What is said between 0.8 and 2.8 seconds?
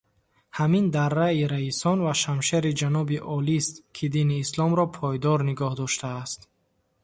дарраи раисон ва шамшери